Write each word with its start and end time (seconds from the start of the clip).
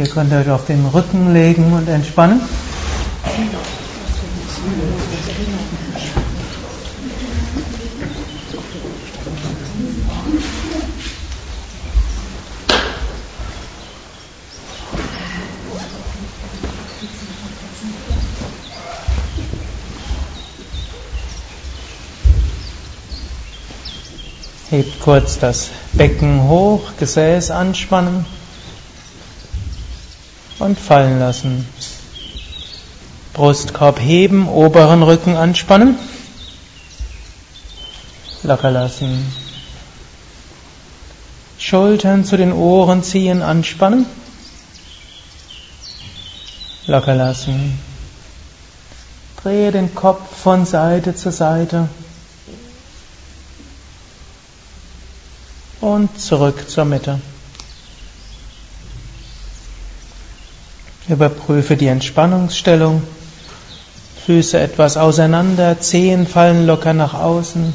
Ihr 0.00 0.08
könnt 0.08 0.32
euch 0.32 0.48
auf 0.48 0.64
den 0.64 0.86
Rücken 0.86 1.34
legen 1.34 1.74
und 1.74 1.86
entspannen. 1.86 2.40
Hebt 24.70 25.00
kurz 25.00 25.38
das 25.38 25.68
Becken 25.92 26.48
hoch, 26.48 26.92
Gesäß 26.98 27.50
anspannen 27.50 28.24
und 30.60 30.78
fallen 30.78 31.18
lassen. 31.18 31.66
Brustkorb 33.32 33.98
heben, 33.98 34.48
oberen 34.48 35.02
Rücken 35.02 35.36
anspannen. 35.36 35.98
Locker 38.42 38.70
lassen. 38.70 39.32
Schultern 41.58 42.24
zu 42.24 42.36
den 42.36 42.52
Ohren 42.52 43.02
ziehen, 43.02 43.42
anspannen. 43.42 44.06
Locker 46.86 47.14
lassen. 47.14 47.78
Drehe 49.42 49.72
den 49.72 49.94
Kopf 49.94 50.36
von 50.42 50.66
Seite 50.66 51.14
zu 51.14 51.30
Seite. 51.30 51.88
Und 55.80 56.20
zurück 56.20 56.68
zur 56.68 56.84
Mitte. 56.84 57.20
Überprüfe 61.10 61.76
die 61.76 61.88
Entspannungsstellung. 61.88 63.02
Füße 64.24 64.58
etwas 64.58 64.96
auseinander, 64.96 65.80
Zehen 65.80 66.26
fallen 66.26 66.66
locker 66.66 66.92
nach 66.92 67.14
außen. 67.14 67.74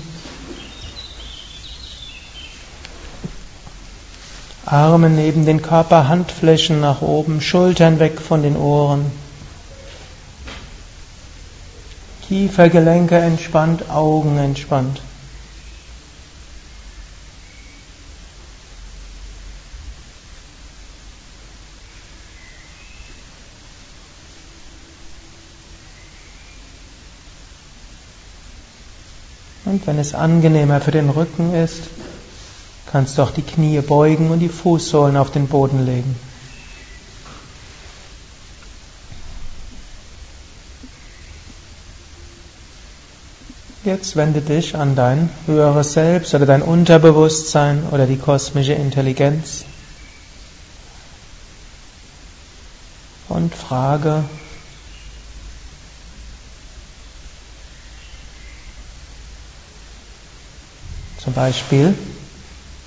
Arme 4.65 5.09
neben 5.09 5.45
den 5.45 5.61
Körper, 5.61 6.07
Handflächen 6.07 6.79
nach 6.79 7.01
oben, 7.01 7.41
Schultern 7.41 7.99
weg 7.99 8.19
von 8.19 8.41
den 8.41 8.57
Ohren. 8.57 9.11
Kiefergelenke 12.27 13.17
entspannt, 13.17 13.89
Augen 13.91 14.39
entspannt. 14.39 15.01
Und 29.65 29.85
wenn 29.87 29.97
es 29.97 30.13
angenehmer 30.13 30.79
für 30.79 30.91
den 30.91 31.09
Rücken 31.09 31.53
ist, 31.53 31.81
kannst 32.91 33.17
du 33.17 33.23
auch 33.23 33.31
die 33.31 33.41
Knie 33.41 33.81
beugen 33.81 34.29
und 34.29 34.39
die 34.39 34.49
Fußsohlen 34.49 35.17
auf 35.17 35.31
den 35.31 35.47
Boden 35.47 35.85
legen. 35.85 36.15
Jetzt 43.83 44.15
wende 44.15 44.41
dich 44.41 44.75
an 44.75 44.95
dein 44.95 45.29
höheres 45.45 45.93
Selbst 45.93 46.33
oder 46.33 46.47
dein 46.47 46.63
Unterbewusstsein 46.63 47.83
oder 47.91 48.07
die 48.07 48.17
kosmische 48.17 48.73
Intelligenz 48.73 49.65
und 53.29 53.53
frage, 53.53 54.23
Zum 61.25 61.33
Beispiel, 61.33 61.95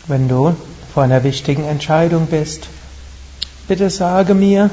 wenn 0.06 0.28
du 0.28 0.56
vor 0.94 1.03
einer 1.03 1.25
wichtigen 1.25 1.65
Entscheidung 1.65 2.28
bist, 2.28 2.69
bitte 3.66 3.91
sage 3.91 4.34
mir, 4.34 4.71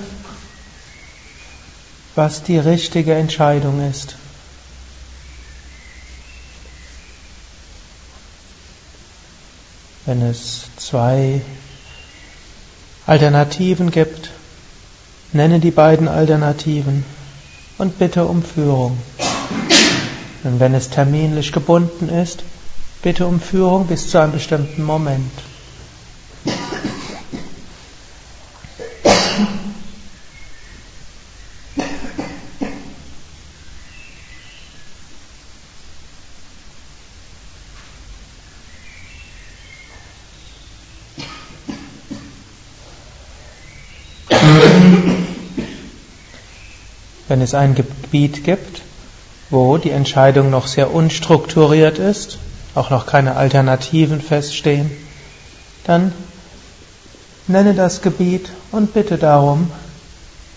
was 2.14 2.44
die 2.44 2.59
richtige 2.59 3.16
Entscheidung 3.16 3.81
ist. 3.90 4.18
Wenn 10.06 10.22
es 10.22 10.68
zwei 10.78 11.42
Alternativen 13.08 13.90
gibt, 13.90 14.30
nenne 15.34 15.59
die 15.59 15.72
beiden 15.72 16.08
Alternativen 16.08 17.03
und 17.80 17.97
bitte 17.97 18.26
um 18.26 18.44
Führung. 18.44 19.00
Und 20.44 20.59
wenn 20.59 20.76
es 20.76 20.92
terminlich 20.92 21.52
gebunden 21.52 22.09
ist, 22.09 22.44
Bitte 23.06 23.28
um 23.28 23.40
Führung 23.40 23.86
bis 23.86 24.10
zu 24.10 24.18
einem 24.18 24.32
bestimmten 24.32 24.82
Moment. 24.82 25.32
Wenn 47.28 47.42
es 47.42 47.54
ein 47.54 47.76
Gebiet 47.76 48.44
gibt, 48.44 48.82
wo 49.52 49.78
die 49.78 49.92
Entscheidung 49.92 50.50
noch 50.50 50.66
sehr 50.66 50.92
unstrukturiert 50.92 52.00
ist, 52.00 52.40
auch 52.75 52.90
noch 52.90 53.06
keine 53.06 53.36
Alternativen 53.36 54.22
feststehen, 54.22 54.91
dann 55.86 56.12
nenne 57.47 57.74
das 57.74 58.02
Gebiet 58.02 58.52
und 58.72 58.94
bitte 58.94 59.18
darum, 59.18 59.72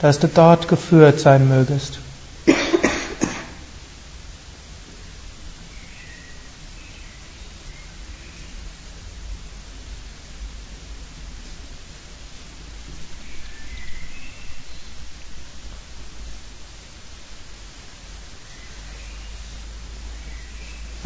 dass 0.01 0.19
du 0.19 0.29
dort 0.29 0.69
geführt 0.69 1.21
sein 1.21 1.49
mögest. 1.49 1.99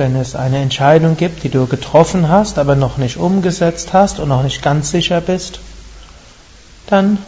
Wenn 0.03 0.17
es 0.17 0.35
eine 0.35 0.59
Entscheidung 0.59 1.17
gibt, 1.17 1.45
die 1.45 1.49
du 1.49 1.69
getroffen 1.69 2.29
hast, 2.29 2.59
aber 2.59 2.75
noch 2.75 2.97
nicht 2.97 3.19
umgesetzt 3.19 3.93
hast 3.93 4.19
und 4.19 4.31
noch 4.31 4.43
nicht 4.43 4.61
ganz 4.61 4.91
sicher 4.91 5.21
bist, 5.21 5.61
dann 6.89 7.19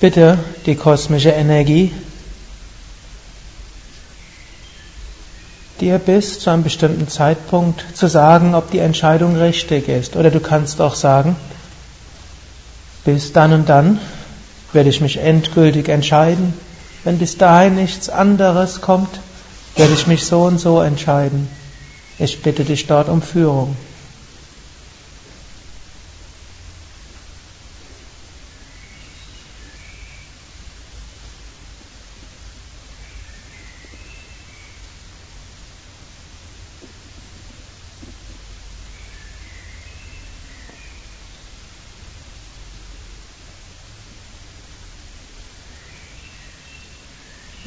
bitte 0.00 0.38
die 0.64 0.74
kosmische 0.74 1.28
Energie, 1.28 1.92
dir 5.82 5.98
bis 5.98 6.40
zu 6.40 6.48
einem 6.48 6.62
bestimmten 6.62 7.08
Zeitpunkt 7.08 7.84
zu 7.94 8.06
sagen, 8.06 8.54
ob 8.54 8.70
die 8.70 8.78
Entscheidung 8.78 9.36
richtig 9.36 9.86
ist. 9.86 10.16
Oder 10.16 10.30
du 10.30 10.40
kannst 10.40 10.80
auch 10.80 10.94
sagen, 10.94 11.36
bis 13.04 13.34
dann 13.34 13.52
und 13.52 13.68
dann 13.68 14.00
werde 14.72 14.88
ich 14.88 15.02
mich 15.02 15.18
endgültig 15.18 15.90
entscheiden. 15.90 16.54
Wenn 17.04 17.18
bis 17.18 17.36
dahin 17.36 17.74
nichts 17.74 18.08
anderes 18.08 18.80
kommt, 18.80 19.20
werde 19.76 19.94
ich 19.94 20.06
mich 20.06 20.24
so 20.24 20.42
und 20.42 20.58
so 20.58 20.80
entscheiden. 20.80 21.48
Ich 22.18 22.42
bitte 22.42 22.64
dich 22.64 22.86
dort 22.86 23.08
um 23.08 23.22
Führung. 23.22 23.76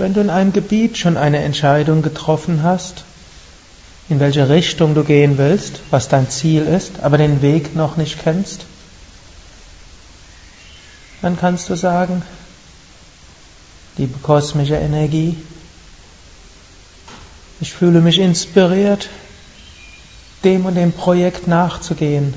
Wenn 0.03 0.13
du 0.13 0.19
in 0.19 0.29
einem 0.29 0.51
Gebiet 0.51 0.97
schon 0.97 1.15
eine 1.15 1.37
Entscheidung 1.37 2.01
getroffen 2.01 2.61
hast, 2.61 3.05
in 4.09 4.19
welche 4.19 4.49
Richtung 4.49 4.95
du 4.95 5.05
gehen 5.05 5.37
willst, 5.37 5.79
was 5.91 6.09
dein 6.09 6.29
Ziel 6.29 6.63
ist, 6.63 6.99
aber 7.01 7.17
den 7.17 7.41
Weg 7.41 7.73
noch 7.73 7.95
nicht 7.95 8.21
kennst, 8.21 8.65
dann 11.21 11.39
kannst 11.39 11.69
du 11.69 11.77
sagen, 11.77 12.21
liebe 13.95 14.19
kosmische 14.19 14.75
Energie, 14.75 15.37
ich 17.61 17.71
fühle 17.71 18.01
mich 18.01 18.19
inspiriert, 18.19 19.07
dem 20.43 20.65
und 20.65 20.75
dem 20.75 20.91
Projekt 20.91 21.47
nachzugehen. 21.47 22.33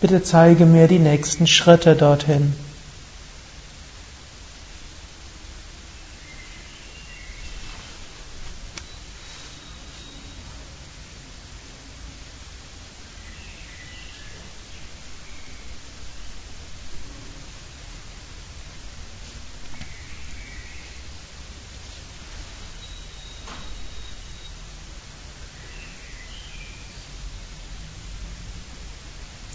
Bitte 0.00 0.24
zeige 0.24 0.66
mir 0.66 0.88
die 0.88 0.98
nächsten 0.98 1.46
Schritte 1.46 1.94
dorthin. 1.94 2.52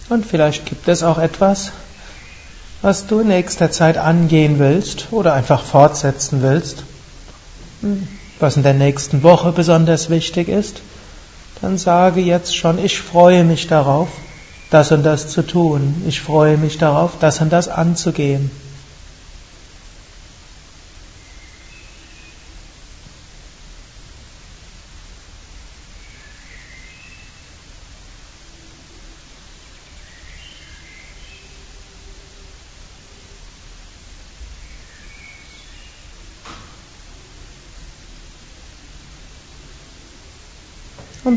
Und 0.10 0.26
vielleicht 0.26 0.66
gibt 0.66 0.88
es 0.88 1.04
auch 1.04 1.18
etwas, 1.18 1.72
was 2.82 3.08
du 3.08 3.20
in 3.20 3.28
nächster 3.28 3.72
Zeit 3.72 3.98
angehen 3.98 4.60
willst 4.60 5.08
oder 5.12 5.34
einfach 5.34 5.64
fortsetzen 5.64 6.42
willst, 6.42 6.84
was 8.40 8.56
in 8.56 8.64
der 8.64 8.74
nächsten 8.74 9.24
Woche 9.24 9.52
besonders 9.52 10.10
wichtig 10.10 10.48
ist, 10.48 10.82
dann 11.62 11.78
sage 11.78 12.22
jetzt 12.22 12.56
schon, 12.56 12.84
ich 12.84 13.00
freue 13.00 13.44
mich 13.44 13.68
darauf, 13.68 14.08
das 14.70 14.92
und 14.92 15.04
das 15.04 15.30
zu 15.30 15.42
tun. 15.42 16.04
Ich 16.08 16.22
freue 16.22 16.58
mich 16.58 16.78
darauf, 16.78 17.14
das 17.20 17.42
und 17.42 17.52
das 17.52 17.68
anzugehen. 17.68 18.52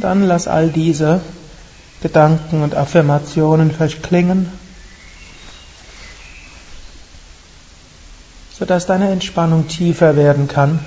Und 0.01 0.05
dann 0.05 0.23
lass 0.23 0.49
all 0.49 0.71
diese 0.71 1.21
Gedanken 2.01 2.63
und 2.63 2.75
Affirmationen 2.75 3.71
verklingen, 3.71 4.51
sodass 8.59 8.87
deine 8.87 9.11
Entspannung 9.11 9.69
tiefer 9.69 10.17
werden 10.17 10.49
kann. 10.49 10.79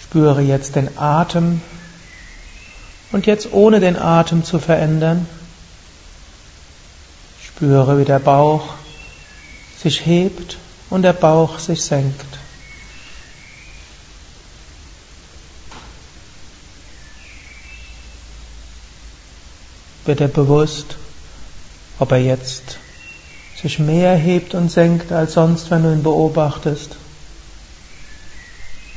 Spüre 0.00 0.40
jetzt 0.40 0.76
den 0.76 0.96
Atem 0.96 1.60
und 3.12 3.26
jetzt 3.26 3.52
ohne 3.52 3.80
den 3.80 3.98
Atem 3.98 4.44
zu 4.44 4.58
verändern, 4.58 5.28
spüre, 7.44 7.98
wie 7.98 8.06
der 8.06 8.18
Bauch 8.18 8.76
sich 9.76 10.06
hebt 10.06 10.56
und 10.92 11.00
der 11.00 11.14
Bauch 11.14 11.58
sich 11.58 11.82
senkt. 11.82 12.26
Wird 20.04 20.20
er 20.20 20.28
bewusst, 20.28 20.98
ob 21.98 22.12
er 22.12 22.18
jetzt 22.18 22.76
sich 23.62 23.78
mehr 23.78 24.16
hebt 24.16 24.52
und 24.52 24.70
senkt 24.70 25.12
als 25.12 25.32
sonst, 25.32 25.70
wenn 25.70 25.82
du 25.82 25.92
ihn 25.92 26.02
beobachtest. 26.02 26.90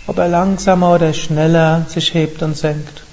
Ob 0.07 0.17
er 0.17 0.27
langsamer 0.27 0.95
oder 0.95 1.13
schneller 1.13 1.85
sich 1.87 2.13
hebt 2.13 2.41
und 2.41 2.57
senkt. 2.57 3.03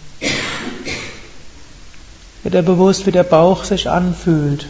Wird 2.42 2.56
er 2.56 2.62
bewusst, 2.62 3.06
wie 3.06 3.12
der 3.12 3.22
Bauch 3.22 3.62
sich 3.62 3.88
anfühlt. 3.88 4.66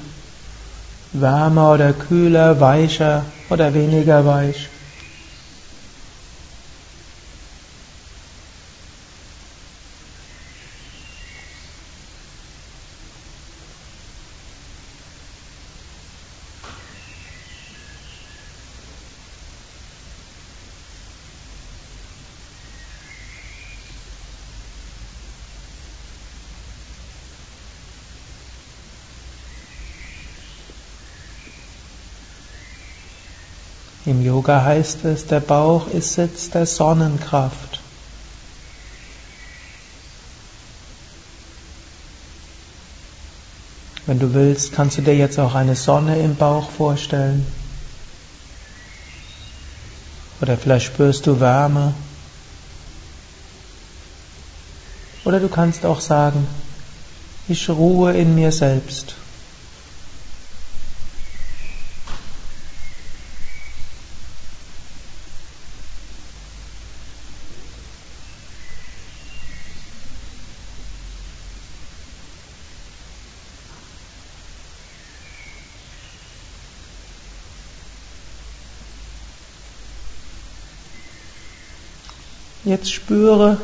Wärmer 1.12 1.75
oder 1.75 1.93
kühler, 1.93 2.61
weicher 2.61 3.25
oder 3.50 3.75
weniger 3.75 4.25
weich. 4.25 4.69
Im 34.05 34.25
Yoga 34.25 34.65
heißt 34.65 35.05
es, 35.05 35.27
der 35.27 35.39
Bauch 35.41 35.87
ist 35.87 36.15
Sitz 36.15 36.51
der 36.51 36.67
Sonnenkraft. 36.67 37.81
Wenn 44.07 44.19
du 44.19 44.35
willst, 44.35 44.73
kannst 44.73 44.99
du 44.99 45.03
dir 45.03 45.17
jetzt 45.17 45.39
auch 45.39 45.55
eine 45.55 45.77
Sonne 45.77 46.19
im 46.21 46.35
Bauch 46.35 46.71
vorstellen. 46.71 47.47
Oder 50.41 50.57
vielleicht 50.57 50.87
spürst 50.87 51.29
du 51.29 51.39
Wärme. 51.39 51.95
Oder 55.25 55.39
du 55.39 55.49
kannst 55.49 55.87
auch 55.87 56.01
sagen, 56.01 56.49
ich 57.47 57.71
ruhe 57.71 58.13
in 58.13 58.35
mir 58.35 58.51
selbst. 58.51 59.15
Jetzt 82.64 82.93
spüre 82.93 83.59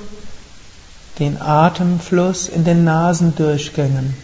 den 1.19 1.41
Atemfluss 1.41 2.49
in 2.49 2.65
den 2.65 2.85
Nasendurchgängen. 2.85 4.15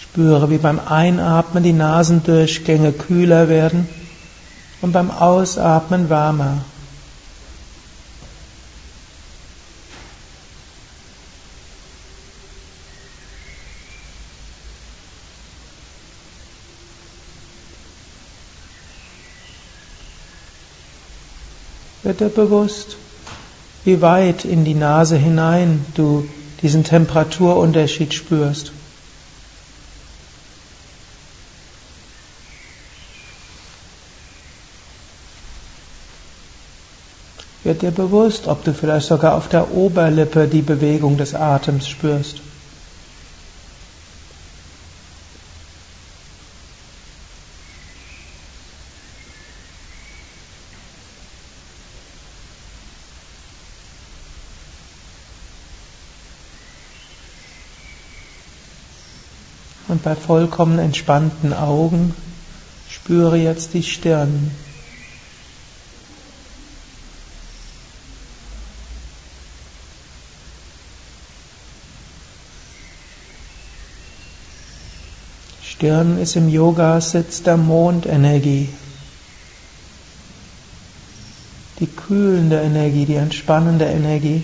Spüre, 0.00 0.50
wie 0.50 0.58
beim 0.58 0.80
Einatmen 0.80 1.62
die 1.62 1.72
Nasendurchgänge 1.72 2.92
kühler 2.92 3.48
werden 3.48 3.88
und 4.80 4.92
beim 4.92 5.10
Ausatmen 5.10 6.10
wärmer. 6.10 6.58
Wird 22.08 22.20
dir 22.20 22.30
bewusst, 22.30 22.96
wie 23.84 24.00
weit 24.00 24.46
in 24.46 24.64
die 24.64 24.72
Nase 24.72 25.18
hinein 25.18 25.84
du 25.94 26.26
diesen 26.62 26.82
Temperaturunterschied 26.82 28.14
spürst. 28.14 28.72
Wird 37.62 37.82
dir 37.82 37.90
bewusst, 37.90 38.46
ob 38.46 38.64
du 38.64 38.72
vielleicht 38.72 39.08
sogar 39.08 39.34
auf 39.34 39.48
der 39.48 39.74
Oberlippe 39.74 40.48
die 40.48 40.62
Bewegung 40.62 41.18
des 41.18 41.34
Atems 41.34 41.86
spürst. 41.86 42.40
Und 59.88 60.02
bei 60.02 60.14
vollkommen 60.14 60.78
entspannten 60.78 61.54
Augen 61.54 62.14
spüre 62.90 63.38
jetzt 63.38 63.72
die 63.72 63.82
Stirn. 63.82 64.50
Stirn 75.62 76.18
ist 76.18 76.36
im 76.36 76.48
Yoga 76.48 77.00
Sitz 77.00 77.42
der 77.42 77.56
Mondenergie. 77.56 78.68
Die 81.78 81.86
kühlende 81.86 82.60
Energie, 82.60 83.06
die 83.06 83.14
entspannende 83.14 83.84
Energie. 83.84 84.42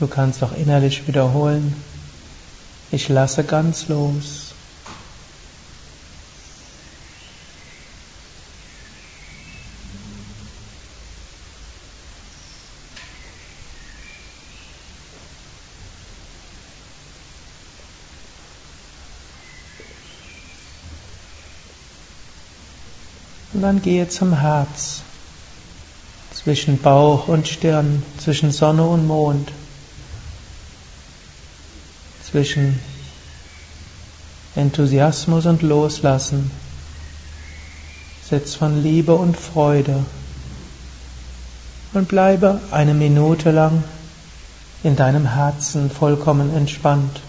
Du 0.00 0.06
kannst 0.06 0.42
auch 0.42 0.56
innerlich 0.56 1.06
wiederholen, 1.06 1.76
ich 2.90 3.10
lasse 3.10 3.44
ganz 3.44 3.88
los. 3.88 4.54
Und 23.52 23.60
dann 23.60 23.82
gehe 23.82 24.08
zum 24.08 24.32
Herz, 24.32 25.02
zwischen 26.32 26.78
Bauch 26.78 27.28
und 27.28 27.46
Stirn, 27.46 28.02
zwischen 28.16 28.50
Sonne 28.50 28.86
und 28.86 29.06
Mond 29.06 29.52
zwischen 32.30 32.78
Enthusiasmus 34.54 35.46
und 35.46 35.62
Loslassen, 35.62 36.50
Sitz 38.28 38.54
von 38.54 38.82
Liebe 38.82 39.14
und 39.14 39.36
Freude 39.36 40.04
und 41.92 42.06
bleibe 42.08 42.60
eine 42.70 42.94
Minute 42.94 43.50
lang 43.50 43.82
in 44.84 44.94
deinem 44.96 45.26
Herzen 45.26 45.90
vollkommen 45.90 46.54
entspannt. 46.54 47.20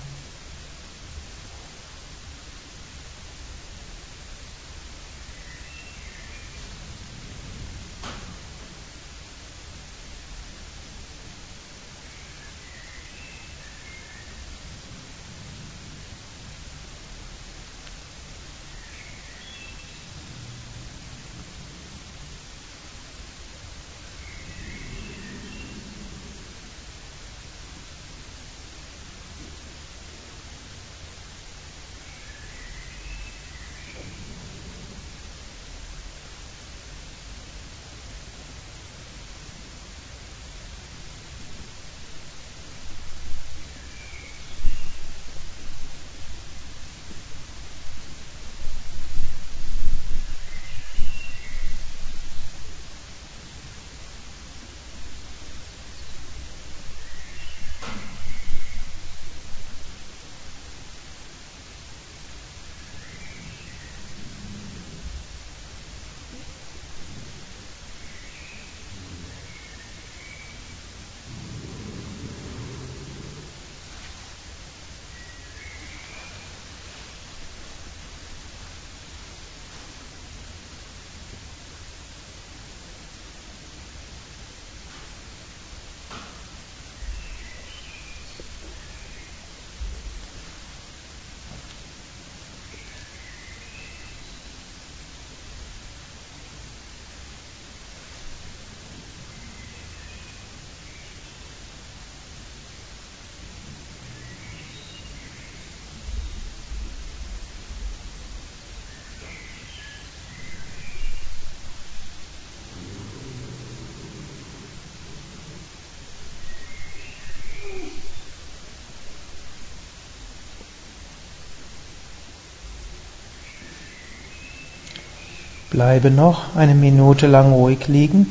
Bleibe 125.72 126.12
noch 126.12 126.58
eine 126.58 126.76
Minute 126.76 127.28
lang 127.28 127.54
ruhig 127.54 127.88
liegen 127.88 128.28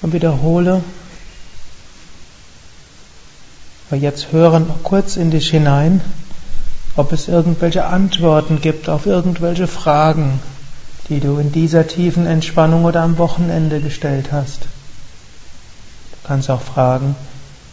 und 0.00 0.14
wiederhole. 0.14 0.82
Aber 3.88 4.00
jetzt 4.00 4.32
höre 4.32 4.58
noch 4.58 4.82
kurz 4.82 5.18
in 5.18 5.30
dich 5.30 5.50
hinein, 5.50 6.00
ob 6.96 7.12
es 7.12 7.28
irgendwelche 7.28 7.84
Antworten 7.84 8.62
gibt 8.62 8.88
auf 8.88 9.04
irgendwelche 9.04 9.66
Fragen, 9.66 10.40
die 11.10 11.20
du 11.20 11.38
in 11.38 11.52
dieser 11.52 11.86
tiefen 11.86 12.26
Entspannung 12.26 12.86
oder 12.86 13.02
am 13.02 13.18
Wochenende 13.18 13.80
gestellt 13.82 14.32
hast. 14.32 14.62
Du 14.62 16.28
kannst 16.28 16.48
auch 16.48 16.62
fragen, 16.62 17.16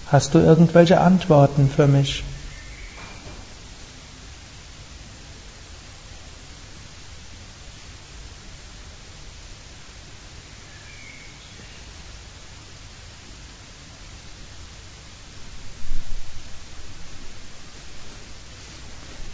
hast 0.08 0.34
du 0.34 0.40
irgendwelche 0.40 1.00
Antworten 1.00 1.70
für 1.74 1.88
mich? 1.88 2.26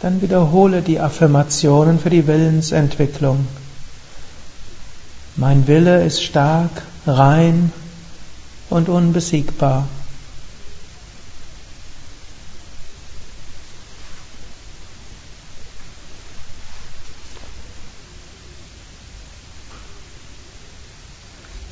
Dann 0.06 0.22
wiederhole 0.22 0.82
die 0.82 1.00
Affirmationen 1.00 1.98
für 1.98 2.10
die 2.10 2.28
Willensentwicklung. 2.28 3.44
Mein 5.34 5.66
Wille 5.66 6.04
ist 6.04 6.22
stark, 6.22 6.70
rein 7.08 7.72
und 8.70 8.88
unbesiegbar. 8.88 9.88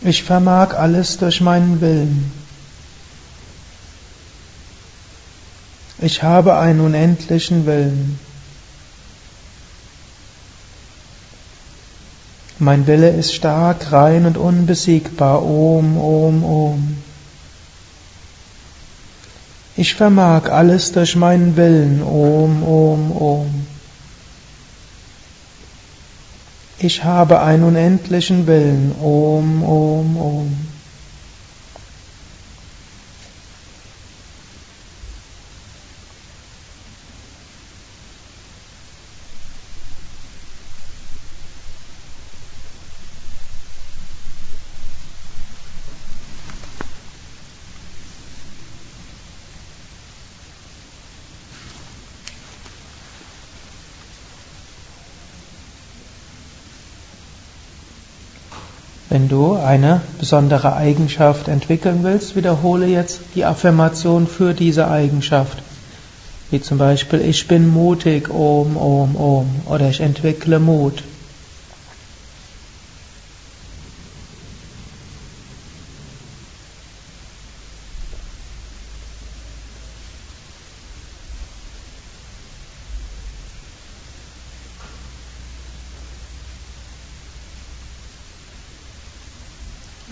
Ich 0.01 0.25
vermag 0.25 0.75
alles 0.75 1.19
durch 1.19 1.41
meinen 1.41 1.81
Willen. 1.81 2.44
Ich 6.05 6.23
habe 6.23 6.59
einen 6.59 6.81
unendlichen 6.81 7.65
Willen. 7.65 8.19
Mein 12.59 12.87
Wille 12.87 13.09
ist 13.09 13.33
stark, 13.33 13.91
rein 13.91 14.27
und 14.27 14.37
unbesiegbar. 14.37 15.43
Om, 15.43 15.97
Om, 15.97 16.45
Om. 16.45 16.97
Ich 19.77 19.95
vermag 19.95 20.51
alles 20.51 20.93
durch 20.93 21.17
meinen 21.17 21.57
Willen. 21.57 22.03
Om, 22.03 22.63
Om, 22.63 23.13
Om. 23.13 23.67
Ich 26.81 27.03
habe 27.03 27.41
einen 27.41 27.65
unendlichen 27.65 28.47
Willen. 28.47 28.95
Om, 29.01 29.65
Om, 29.65 30.17
Om. 30.19 30.74
Wenn 59.15 59.29
du 59.29 59.55
eine 59.55 60.01
besondere 60.19 60.75
Eigenschaft 60.75 61.47
entwickeln 61.47 62.01
willst, 62.03 62.35
wiederhole 62.35 62.87
jetzt 62.87 63.21
die 63.37 63.45
Affirmation 63.45 64.27
für 64.27 64.55
diese 64.55 64.89
Eigenschaft. 64.89 65.63
Wie 66.51 66.61
zum 66.61 66.79
Beispiel, 66.79 67.21
ich 67.21 67.47
bin 67.47 67.73
mutig, 67.73 68.29
Om, 68.29 68.77
Om, 68.77 69.15
Om. 69.15 69.47
Oder 69.67 69.89
ich 69.89 70.01
entwickle 70.01 70.59
Mut. 70.59 71.05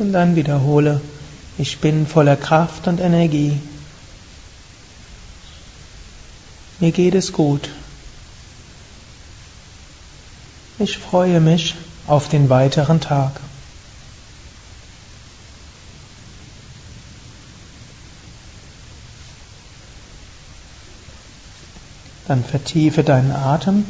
Und 0.03 0.13
dann 0.13 0.35
wiederhole, 0.35 1.01
ich 1.59 1.79
bin 1.79 2.09
voller 2.09 2.35
Kraft 2.35 2.89
und 2.89 2.99
Energie. 2.99 3.57
Mir 6.81 6.91
geht 6.91 7.15
es 7.15 7.33
gut. 7.33 7.71
Ich 10.81 10.99
freue 10.99 11.41
mich 11.41 11.77
auf 12.09 12.29
den 12.29 12.51
weiteren 12.51 13.01
Tag. 13.01 13.31
Dann 22.27 22.45
vertiefe 22.45 23.05
deinen 23.05 23.31
Atem. 23.31 23.87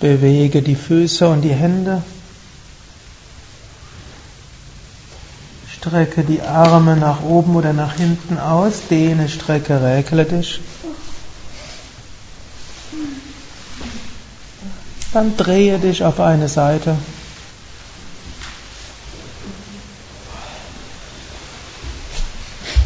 Bewege 0.00 0.60
die 0.60 0.76
Füße 0.76 1.26
und 1.26 1.40
die 1.40 1.54
Hände. 1.54 2.02
Strecke 5.86 6.24
die 6.24 6.42
Arme 6.42 6.96
nach 6.96 7.22
oben 7.22 7.54
oder 7.54 7.72
nach 7.72 7.94
hinten 7.94 8.38
aus. 8.38 8.88
Dehne, 8.90 9.28
strecke, 9.28 9.80
räkele 9.80 10.24
dich. 10.24 10.60
Dann 15.12 15.36
drehe 15.36 15.78
dich 15.78 16.02
auf 16.02 16.18
eine 16.18 16.48
Seite. 16.48 16.96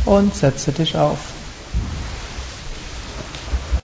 Und 0.05 0.35
setze 0.35 0.71
dich 0.73 0.95
auf. 0.95 1.40